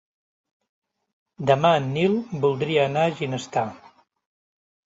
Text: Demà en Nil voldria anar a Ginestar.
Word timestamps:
Demà 1.51 1.71
en 1.81 1.91
Nil 1.97 2.17
voldria 2.47 2.89
anar 2.89 3.05
a 3.11 3.15
Ginestar. 3.21 3.67